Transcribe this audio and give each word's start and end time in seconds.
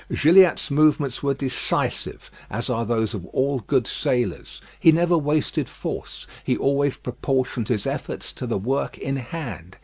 Gilliatt's 0.11 0.71
movements 0.71 1.21
were 1.21 1.35
decisive, 1.35 2.31
as 2.49 2.71
are 2.71 2.87
those 2.87 3.13
of 3.13 3.23
all 3.27 3.59
good 3.59 3.85
sailors. 3.85 4.59
He 4.79 4.91
never 4.91 5.15
wasted 5.15 5.69
force. 5.69 6.25
He 6.43 6.57
always 6.57 6.97
proportioned 6.97 7.67
his 7.67 7.85
efforts 7.85 8.33
to 8.33 8.47
the 8.47 8.57
work 8.57 8.97
in 8.97 9.17
hand. 9.17 9.77